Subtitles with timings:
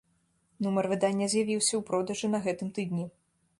[0.67, 3.09] Нумар выдання з'явіўся ў продажы на гэтым тыдні.